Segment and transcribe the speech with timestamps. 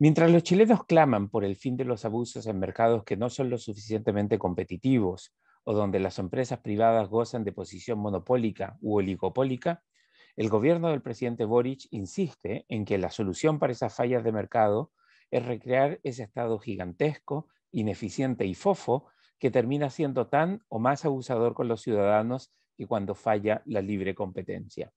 [0.00, 3.50] Mientras los chilenos claman por el fin de los abusos en mercados que no son
[3.50, 9.82] lo suficientemente competitivos o donde las empresas privadas gozan de posición monopólica u oligopólica,
[10.36, 14.92] el gobierno del presidente Boric insiste en que la solución para esas fallas de mercado
[15.32, 19.08] es recrear ese estado gigantesco, ineficiente y fofo
[19.40, 24.14] que termina siendo tan o más abusador con los ciudadanos que cuando falla la libre
[24.14, 24.92] competencia.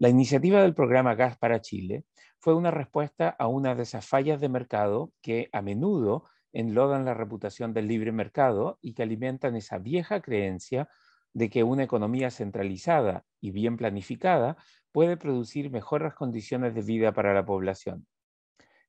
[0.00, 2.04] La iniciativa del programa Gas para Chile
[2.38, 7.14] fue una respuesta a una de esas fallas de mercado que a menudo enlodan la
[7.14, 10.88] reputación del libre mercado y que alimentan esa vieja creencia
[11.32, 14.56] de que una economía centralizada y bien planificada
[14.92, 18.06] puede producir mejores condiciones de vida para la población.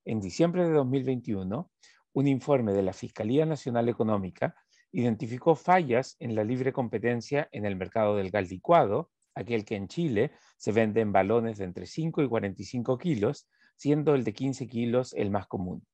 [0.06, 1.72] En diciembre de 2021,
[2.14, 4.54] un informe de la Fiscalía Nacional Económica
[4.92, 9.88] identificó fallas en la libre competencia en el mercado del gas licuado, aquel que en
[9.88, 14.68] Chile se vende en balones de entre 5 y 45 kilos, siendo el de 15
[14.68, 15.86] kilos el más común.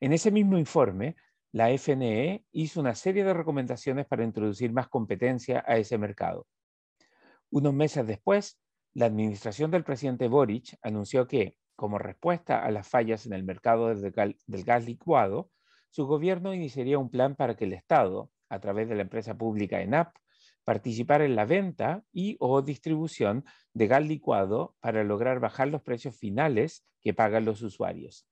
[0.00, 1.16] En ese mismo informe,
[1.52, 6.46] la FNE hizo una serie de recomendaciones para introducir más competencia a ese mercado.
[7.50, 8.58] Unos meses después,
[8.92, 13.94] la administración del presidente Boric anunció que, como respuesta a las fallas en el mercado
[13.94, 15.50] del gas licuado,
[15.90, 19.80] su gobierno iniciaría un plan para que el Estado, a través de la empresa pública
[19.80, 20.14] ENAP,
[20.64, 26.16] participar en la venta y o distribución de gas licuado para lograr bajar los precios
[26.16, 28.26] finales que pagan los usuarios.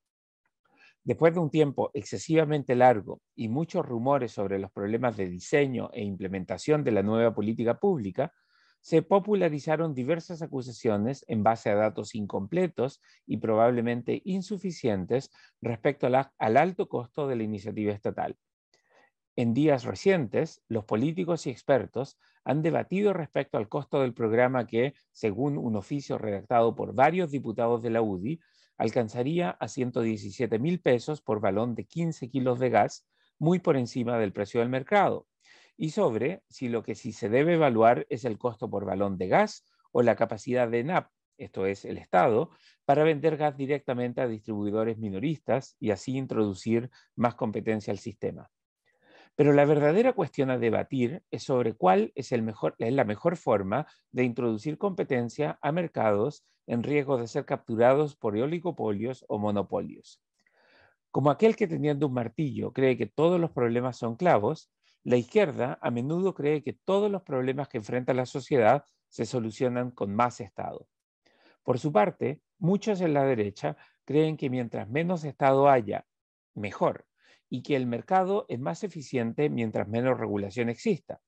[1.04, 6.04] Después de un tiempo excesivamente largo y muchos rumores sobre los problemas de diseño e
[6.04, 8.32] implementación de la nueva política pública,
[8.80, 16.88] se popularizaron diversas acusaciones en base a datos incompletos y probablemente insuficientes respecto al alto
[16.88, 18.36] costo de la iniciativa estatal.
[19.34, 24.92] En días recientes, los políticos y expertos han debatido respecto al costo del programa que,
[25.10, 28.40] según un oficio redactado por varios diputados de la UDI,
[28.76, 33.06] alcanzaría a 117 mil pesos por balón de 15 kilos de gas,
[33.38, 35.26] muy por encima del precio del mercado,
[35.78, 39.28] y sobre si lo que sí se debe evaluar es el costo por balón de
[39.28, 42.50] gas o la capacidad de NAP, esto es el Estado,
[42.84, 48.50] para vender gas directamente a distribuidores minoristas y así introducir más competencia al sistema.
[49.34, 54.76] Pero la verdadera cuestión a debatir es sobre cuál es, la mejor forma de introducir
[54.76, 60.22] competencia a mercados en riesgo de ser capturados por oligopolios o monopolios.
[61.10, 64.70] Como aquel que teniendo un martillo cree que todos los problemas son clavos,
[65.02, 69.90] la izquierda a menudo cree que todos los problemas que enfrenta la sociedad se solucionan
[69.90, 70.86] con más Estado.
[71.62, 76.06] Por su parte, muchos en la derecha creen que mientras menos Estado haya,
[76.54, 77.06] mejor,
[77.52, 81.20] y que el mercado es más eficiente mientras menos regulación exista.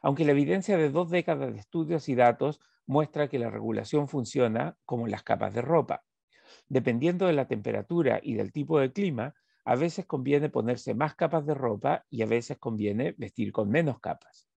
[0.00, 4.78] Aunque la evidencia de dos décadas de estudios y datos muestra que la regulación funciona
[4.86, 6.04] como las capas de ropa.
[6.68, 9.34] Dependiendo de la temperatura y del tipo de clima,
[9.66, 14.00] a veces conviene ponerse más capas de ropa y a veces conviene vestir con menos
[14.00, 14.48] capas.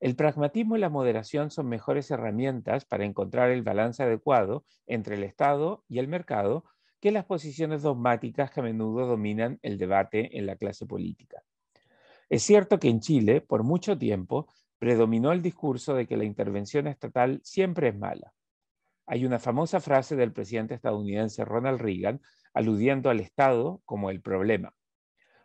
[0.00, 5.22] El pragmatismo y la moderación son mejores herramientas para encontrar el balance adecuado entre el
[5.22, 6.64] Estado y el mercado
[7.00, 11.42] que las posiciones dogmáticas que a menudo dominan el debate en la clase política.
[12.28, 14.46] Es cierto que en Chile, por mucho tiempo,
[14.78, 18.32] predominó el discurso de que la intervención estatal siempre es mala.
[19.06, 22.20] Hay una famosa frase del presidente estadounidense Ronald Reagan
[22.54, 24.72] aludiendo al Estado como el problema.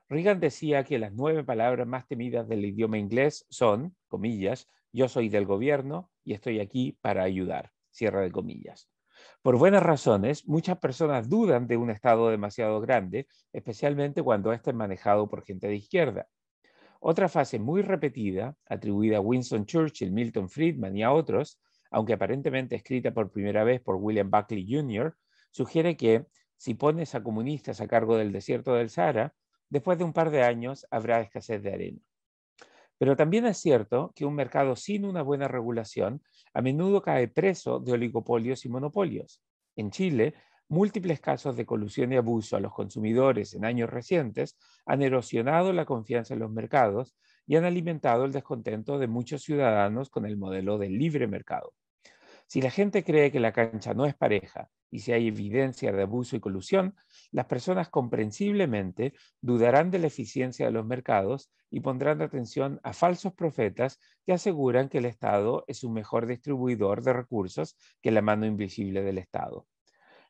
[0.08, 5.30] Reagan decía que las nueve palabras más temidas del idioma inglés son, comillas, yo soy
[5.30, 8.88] del gobierno y estoy aquí para ayudar, cierra de comillas.
[9.42, 14.76] Por buenas razones, muchas personas dudan de un Estado demasiado grande, especialmente cuando éste es
[14.76, 16.28] manejado por gente de izquierda.
[17.00, 21.60] Otra fase muy repetida, atribuida a Winston Churchill, Milton Friedman y a otros,
[21.92, 25.16] aunque aparentemente escrita por primera vez por William Buckley Jr.,
[25.52, 26.26] sugiere que
[26.58, 29.36] si pones a comunistas a cargo del desierto del Sahara,
[29.70, 32.00] después de un par de años habrá escasez de arena.
[32.98, 36.22] Pero también es cierto que un mercado sin una buena regulación
[36.54, 39.42] a menudo cae preso de oligopolios y monopolios.
[39.76, 40.34] En Chile,
[40.70, 45.86] múltiples casos de colusión y abuso a los consumidores en años recientes han erosionado la
[45.86, 47.16] confianza en los mercados
[47.46, 51.74] y han alimentado el descontento de muchos ciudadanos con el modelo del libre mercado.
[52.48, 56.04] Si la gente cree que la cancha no es pareja y si hay evidencia de
[56.04, 56.96] abuso y colusión,
[57.32, 63.34] las personas comprensiblemente dudarán de la eficiencia de los mercados y pondrán atención a falsos
[63.34, 68.46] profetas que aseguran que el Estado es un mejor distribuidor de recursos que la mano
[68.46, 69.68] invisible del Estado.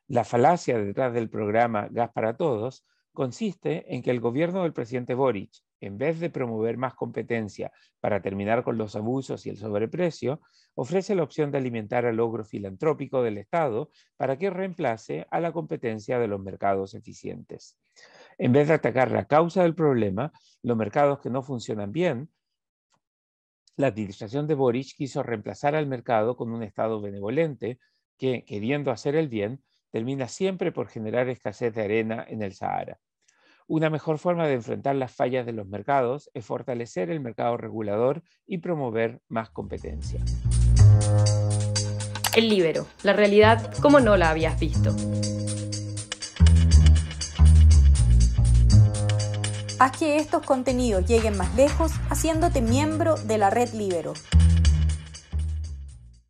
[0.07, 2.85] La falacia detrás del programa Gas para Todos
[3.15, 8.21] consiste en que el gobierno del presidente Boric, en vez de promover más competencia para
[8.21, 10.41] terminar con los abusos y el sobreprecio,
[10.75, 15.51] ofrece la opción de alimentar al logro filantrópico del Estado para que reemplace a la
[15.51, 17.79] competencia de los mercados eficientes.
[18.38, 22.29] En vez de atacar la causa del problema, los mercados que no funcionan bien,
[23.77, 27.79] la administración de Boric quiso reemplazar al mercado con un Estado benevolente
[28.18, 29.61] que, queriendo hacer el bien,
[29.95, 33.00] termina siempre por generar escasez de arena en el Sahara.
[33.65, 38.21] Una mejor forma de enfrentar las fallas de los mercados es fortalecer el mercado regulador
[38.45, 40.19] y promover más competencia.
[42.36, 44.94] El libero, la realidad como no la habías visto.
[49.80, 54.12] Haz que estos contenidos lleguen más lejos haciéndote miembro de la red Libero.